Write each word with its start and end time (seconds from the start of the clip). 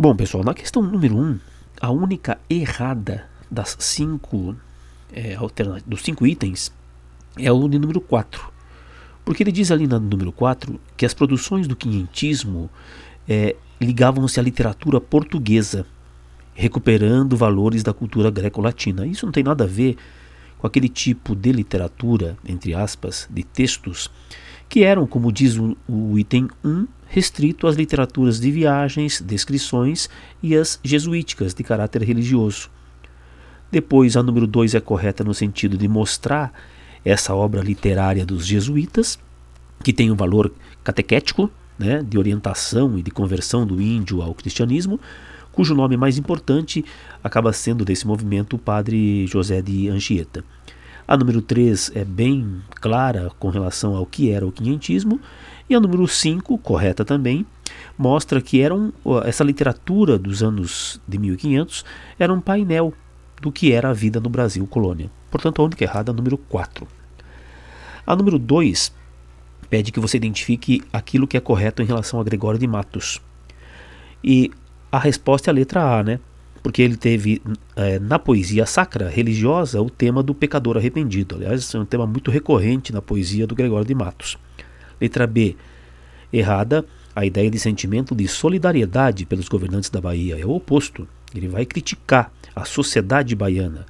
Bom, 0.00 0.16
pessoal, 0.16 0.42
na 0.42 0.54
questão 0.54 0.82
número 0.82 1.14
1, 1.14 1.20
um, 1.20 1.38
a 1.78 1.90
única 1.90 2.40
errada 2.48 3.28
das 3.50 3.76
cinco, 3.80 4.56
é, 5.12 5.36
dos 5.86 6.00
cinco 6.00 6.26
itens 6.26 6.72
é 7.36 7.52
o 7.52 7.68
de 7.68 7.78
número 7.78 8.00
4. 8.00 8.50
Porque 9.26 9.42
ele 9.42 9.52
diz 9.52 9.70
ali 9.70 9.86
no 9.86 10.00
número 10.00 10.32
4 10.32 10.80
que 10.96 11.04
as 11.04 11.12
produções 11.12 11.68
do 11.68 11.76
quinhentismo 11.76 12.70
é, 13.28 13.54
ligavam-se 13.78 14.40
à 14.40 14.42
literatura 14.42 15.02
portuguesa, 15.02 15.84
recuperando 16.54 17.36
valores 17.36 17.82
da 17.82 17.92
cultura 17.92 18.30
greco-latina. 18.30 19.06
Isso 19.06 19.26
não 19.26 19.32
tem 19.32 19.44
nada 19.44 19.64
a 19.64 19.66
ver 19.66 19.98
com 20.56 20.66
aquele 20.66 20.88
tipo 20.88 21.36
de 21.36 21.52
literatura, 21.52 22.38
entre 22.48 22.72
aspas, 22.72 23.28
de 23.30 23.42
textos, 23.42 24.10
que 24.66 24.82
eram, 24.82 25.06
como 25.06 25.30
diz 25.30 25.58
o, 25.58 25.76
o 25.86 26.18
item 26.18 26.48
1, 26.64 26.86
restrito 27.10 27.66
às 27.66 27.74
literaturas 27.74 28.38
de 28.38 28.52
viagens, 28.52 29.20
descrições 29.20 30.08
e 30.40 30.56
as 30.56 30.78
jesuíticas 30.82 31.52
de 31.52 31.64
caráter 31.64 32.02
religioso. 32.02 32.70
Depois, 33.70 34.16
a 34.16 34.22
número 34.22 34.46
2 34.46 34.76
é 34.76 34.80
correta 34.80 35.24
no 35.24 35.34
sentido 35.34 35.76
de 35.76 35.88
mostrar 35.88 36.52
essa 37.04 37.34
obra 37.34 37.62
literária 37.62 38.24
dos 38.24 38.46
jesuítas, 38.46 39.18
que 39.82 39.92
tem 39.92 40.10
um 40.10 40.14
valor 40.14 40.52
catequético, 40.84 41.50
né, 41.76 42.00
de 42.00 42.16
orientação 42.16 42.96
e 42.96 43.02
de 43.02 43.10
conversão 43.10 43.66
do 43.66 43.80
índio 43.80 44.22
ao 44.22 44.32
cristianismo, 44.32 45.00
cujo 45.50 45.74
nome 45.74 45.96
mais 45.96 46.16
importante 46.16 46.84
acaba 47.24 47.52
sendo 47.52 47.84
desse 47.84 48.06
movimento 48.06 48.54
o 48.54 48.58
padre 48.58 49.26
José 49.26 49.60
de 49.60 49.88
Anchieta. 49.88 50.44
A 51.10 51.16
número 51.16 51.42
3 51.42 51.90
é 51.96 52.04
bem 52.04 52.62
clara 52.76 53.32
com 53.36 53.48
relação 53.48 53.96
ao 53.96 54.06
que 54.06 54.30
era 54.30 54.46
o 54.46 54.52
quinhentismo, 54.52 55.20
e 55.68 55.74
a 55.74 55.80
número 55.80 56.06
5, 56.06 56.56
correta 56.58 57.04
também, 57.04 57.44
mostra 57.98 58.40
que 58.40 58.60
eram, 58.60 58.92
essa 59.24 59.42
literatura 59.42 60.16
dos 60.16 60.40
anos 60.40 61.00
de 61.08 61.18
1500 61.18 61.84
era 62.16 62.32
um 62.32 62.40
painel 62.40 62.94
do 63.42 63.50
que 63.50 63.72
era 63.72 63.90
a 63.90 63.92
vida 63.92 64.20
no 64.20 64.28
Brasil 64.28 64.64
colônia. 64.68 65.10
Portanto, 65.32 65.60
a 65.60 65.64
única 65.64 65.82
errada 65.82 66.12
é 66.12 66.14
a 66.14 66.16
número 66.16 66.38
4. 66.38 66.86
A 68.06 68.14
número 68.14 68.38
2 68.38 68.94
pede 69.68 69.90
que 69.90 69.98
você 69.98 70.16
identifique 70.16 70.80
aquilo 70.92 71.26
que 71.26 71.36
é 71.36 71.40
correto 71.40 71.82
em 71.82 71.86
relação 71.86 72.20
a 72.20 72.22
Gregório 72.22 72.60
de 72.60 72.68
Matos. 72.68 73.20
E 74.22 74.52
a 74.92 74.98
resposta 75.00 75.50
é 75.50 75.52
a 75.52 75.54
letra 75.54 75.98
A, 75.98 76.04
né? 76.04 76.20
Porque 76.62 76.82
ele 76.82 76.96
teve 76.96 77.40
é, 77.74 77.98
na 77.98 78.18
poesia 78.18 78.66
sacra 78.66 79.08
religiosa 79.08 79.80
o 79.80 79.88
tema 79.88 80.22
do 80.22 80.34
pecador 80.34 80.76
arrependido. 80.76 81.36
Aliás, 81.36 81.74
é 81.74 81.78
um 81.78 81.84
tema 81.84 82.06
muito 82.06 82.30
recorrente 82.30 82.92
na 82.92 83.00
poesia 83.00 83.46
do 83.46 83.54
Gregório 83.54 83.86
de 83.86 83.94
Matos. 83.94 84.36
Letra 85.00 85.26
B, 85.26 85.56
errada, 86.32 86.84
a 87.14 87.24
ideia 87.24 87.50
de 87.50 87.58
sentimento 87.58 88.14
de 88.14 88.28
solidariedade 88.28 89.24
pelos 89.24 89.48
governantes 89.48 89.90
da 89.90 90.00
Bahia. 90.00 90.38
É 90.38 90.44
o 90.44 90.50
oposto. 90.50 91.08
Ele 91.34 91.48
vai 91.48 91.64
criticar 91.64 92.32
a 92.54 92.64
sociedade 92.64 93.34
baiana. 93.34 93.86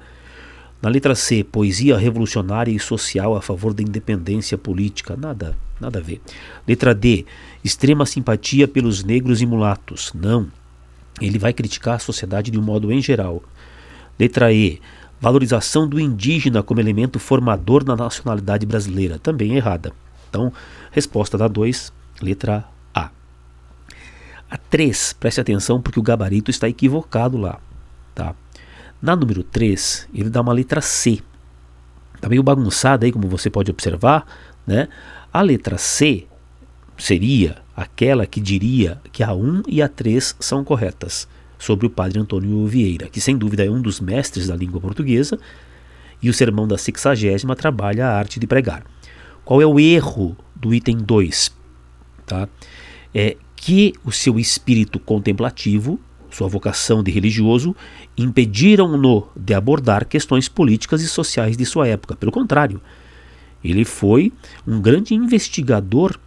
Na 0.81 0.89
letra 0.89 1.13
C, 1.13 1.43
poesia 1.43 1.97
revolucionária 1.97 2.71
e 2.71 2.79
social 2.79 3.35
a 3.35 3.41
favor 3.41 3.73
da 3.73 3.83
independência 3.83 4.57
política. 4.57 5.15
Nada, 5.15 5.55
nada 5.79 5.99
a 5.99 6.01
ver. 6.01 6.19
Letra 6.67 6.95
D, 6.95 7.25
extrema 7.63 8.05
simpatia 8.05 8.67
pelos 8.67 9.03
negros 9.03 9.41
e 9.41 9.45
mulatos. 9.45 10.11
Não. 10.15 10.47
Ele 11.19 11.37
vai 11.37 11.53
criticar 11.53 11.95
a 11.95 11.99
sociedade 11.99 12.51
de 12.51 12.59
um 12.59 12.63
modo 12.63 12.91
em 12.91 13.01
geral. 13.01 13.43
Letra 14.19 14.53
E, 14.53 14.79
valorização 15.19 15.87
do 15.87 15.99
indígena 15.99 16.63
como 16.63 16.79
elemento 16.79 17.19
formador 17.19 17.83
da 17.83 17.95
nacionalidade 17.95 18.65
brasileira. 18.65 19.19
Também 19.19 19.55
errada. 19.55 19.93
Então, 20.29 20.51
resposta 20.91 21.37
da 21.37 21.47
2, 21.47 21.91
letra 22.21 22.65
A. 22.93 23.09
A 24.49 24.57
3, 24.57 25.13
preste 25.13 25.41
atenção 25.41 25.81
porque 25.81 25.99
o 25.99 26.03
gabarito 26.03 26.49
está 26.49 26.67
equivocado 26.67 27.37
lá. 27.37 27.59
Tá? 28.15 28.33
Na 29.01 29.15
número 29.15 29.43
3, 29.43 30.07
ele 30.13 30.29
dá 30.29 30.41
uma 30.41 30.53
letra 30.53 30.81
C. 30.81 31.21
Está 32.15 32.29
meio 32.29 32.43
bagunçada 32.43 33.05
aí, 33.05 33.11
como 33.11 33.27
você 33.27 33.49
pode 33.49 33.69
observar. 33.69 34.25
Né? 34.65 34.87
A 35.33 35.41
letra 35.41 35.77
C 35.77 36.27
seria 36.97 37.60
aquela 37.75 38.25
que 38.25 38.39
diria 38.39 39.01
que 39.11 39.23
a 39.23 39.33
1 39.33 39.63
e 39.67 39.81
a 39.81 39.87
3 39.87 40.35
são 40.39 40.63
corretas, 40.63 41.27
sobre 41.57 41.85
o 41.85 41.89
padre 41.89 42.19
Antônio 42.19 42.65
Vieira, 42.65 43.07
que 43.07 43.21
sem 43.21 43.37
dúvida 43.37 43.63
é 43.63 43.69
um 43.69 43.81
dos 43.81 43.99
mestres 43.99 44.47
da 44.47 44.55
língua 44.55 44.81
portuguesa, 44.81 45.39
e 46.21 46.29
o 46.29 46.33
sermão 46.33 46.67
da 46.67 46.77
sexagésima 46.77 47.55
trabalha 47.55 48.07
a 48.07 48.17
arte 48.17 48.39
de 48.39 48.47
pregar. 48.47 48.83
Qual 49.45 49.61
é 49.61 49.65
o 49.65 49.79
erro 49.79 50.35
do 50.55 50.73
item 50.73 50.97
2? 50.97 51.51
Tá? 52.25 52.47
É 53.13 53.37
que 53.55 53.93
o 54.03 54.11
seu 54.11 54.39
espírito 54.39 54.99
contemplativo 54.99 55.99
sua 56.31 56.47
vocação 56.47 57.03
de 57.03 57.11
religioso, 57.11 57.75
impediram-no 58.17 59.27
de 59.35 59.53
abordar 59.53 60.05
questões 60.05 60.47
políticas 60.47 61.01
e 61.01 61.07
sociais 61.07 61.57
de 61.57 61.65
sua 61.65 61.87
época. 61.87 62.15
Pelo 62.15 62.31
contrário, 62.31 62.81
ele 63.63 63.85
foi 63.85 64.31
um 64.65 64.81
grande 64.81 65.13
investigador 65.13 66.17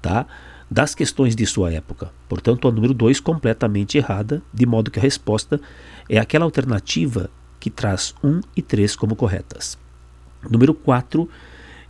tá, 0.00 0.26
das 0.72 0.94
questões 0.94 1.36
de 1.36 1.44
sua 1.44 1.70
época. 1.70 2.10
Portanto, 2.26 2.66
a 2.66 2.72
número 2.72 2.94
2 2.94 3.20
completamente 3.20 3.98
errada, 3.98 4.42
de 4.52 4.64
modo 4.64 4.90
que 4.90 4.98
a 4.98 5.02
resposta 5.02 5.60
é 6.08 6.18
aquela 6.18 6.46
alternativa 6.46 7.28
que 7.60 7.68
traz 7.68 8.14
1 8.24 8.28
um 8.28 8.40
e 8.56 8.62
3 8.62 8.96
como 8.96 9.14
corretas. 9.14 9.78
Número 10.50 10.72
4, 10.72 11.28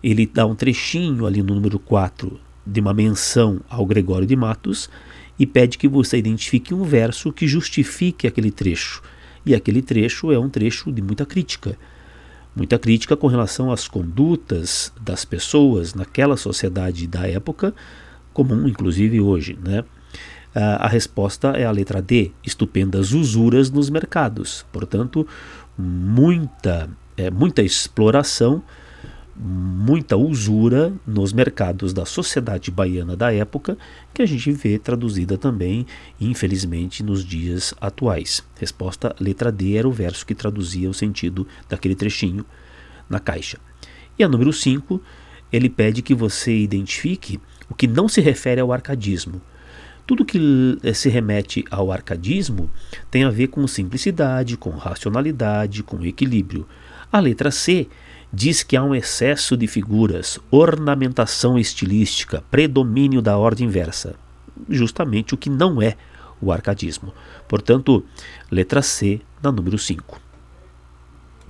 ele 0.03 0.27
dá 0.27 0.45
um 0.45 0.57
trechinho 0.57 1.27
ali 1.27 1.41
no 1.45 1.55
número 1.55 1.79
4 1.79 2.41
de 2.67 2.81
uma 2.81 2.93
menção 2.93 3.61
ao 3.71 3.87
Gregório 3.87 4.27
de 4.27 4.35
Matos 4.35 4.91
e 5.39 5.47
pede 5.47 5.79
que 5.79 5.87
você 5.87 6.19
identifique 6.19 6.75
um 6.75 6.83
verso 6.83 7.33
que 7.33 7.47
justifique 7.47 8.27
aquele 8.27 8.51
trecho. 8.51 9.01
E 9.47 9.55
aquele 9.55 9.81
trecho 9.81 10.33
é 10.33 10.39
um 10.39 10.49
trecho 10.49 10.91
de 10.91 11.01
muita 11.01 11.25
crítica. 11.25 11.79
Muita 12.55 12.81
crítica 12.81 13.17
com 13.17 13.29
relação 13.29 13.71
às 13.71 13.87
condutas 13.87 14.93
das 15.01 15.25
pessoas 15.25 15.95
naquela 15.95 16.37
sociedade 16.37 17.07
da 17.07 17.29
época, 17.29 17.73
comum 18.33 18.67
inclusive 18.67 19.21
hoje. 19.21 19.59
Né? 19.63 19.85
A 20.55 20.87
resposta 20.87 21.49
é 21.51 21.65
a 21.65 21.71
letra 21.71 22.03
D, 22.03 22.31
estupendas 22.45 23.13
usuras 23.13 23.71
nos 23.71 23.89
mercados. 23.89 24.67
Portanto, 24.71 25.27
muita, 25.79 26.91
é, 27.17 27.31
muita 27.31 27.63
exploração 27.63 28.63
muita 29.35 30.17
usura 30.17 30.93
nos 31.07 31.33
mercados 31.33 31.93
da 31.93 32.05
sociedade 32.05 32.71
baiana 32.71 33.17
da 33.17 33.33
época, 33.33 33.77
que 34.13 34.23
a 34.23 34.27
gente 34.27 34.53
vê 34.53 34.79
traduzida 34.79 35.39
também, 35.39 35.87
infelizmente, 36.21 37.03
nos 37.03 37.25
dias 37.25 37.75
atuais. 37.81 38.45
Resposta 38.59 39.15
letra 39.19 39.51
D 39.51 39.77
era 39.77 39.89
o 39.89 39.93
verso 39.93 40.27
que 40.27 40.35
traduzia 40.35 40.89
o 40.89 40.95
sentido 40.95 41.47
daquele 41.69 41.95
trechinho 41.95 42.45
na 43.09 43.19
caixa. 43.19 43.59
E 44.19 44.23
a 44.23 44.29
número 44.29 44.53
5, 44.53 45.01
ele 45.53 45.69
pede 45.69 46.03
que 46.03 46.15
você 46.15 46.57
identifique 46.57 47.41
o 47.73 47.75
que 47.75 47.87
não 47.87 48.07
se 48.07 48.21
refere 48.21 48.61
ao 48.61 48.71
arcadismo. 48.71 49.41
Tudo 50.07 50.27
que 50.27 50.79
eh, 50.83 50.93
se 50.93 51.09
remete 51.09 51.65
ao 51.71 51.91
arcadismo 51.91 52.71
tem 53.11 53.25
a 53.25 53.31
ver 53.31 53.47
com 53.47 53.67
simplicidade, 53.67 54.59
com 54.59 54.69
racionalidade, 54.73 55.83
com 55.83 56.05
equilíbrio. 56.05 56.69
A 57.11 57.19
letra 57.19 57.51
C 57.51 57.89
diz 58.31 58.63
que 58.63 58.77
há 58.77 58.85
um 58.85 58.95
excesso 58.95 59.57
de 59.57 59.67
figuras, 59.67 60.39
ornamentação 60.51 61.59
estilística, 61.59 62.45
predomínio 62.51 63.23
da 63.23 63.39
ordem 63.39 63.67
inversa. 63.67 64.17
Justamente 64.69 65.33
o 65.33 65.39
que 65.39 65.49
não 65.49 65.81
é 65.81 65.97
o 66.43 66.53
arcadismo. 66.53 67.15
Portanto, 67.49 68.05
letra 68.51 68.83
C 68.83 69.23
na 69.43 69.51
número 69.51 69.79
5. 69.79 70.21